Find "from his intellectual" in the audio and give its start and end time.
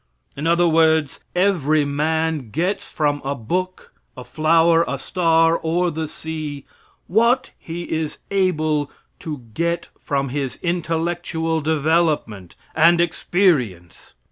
9.99-11.61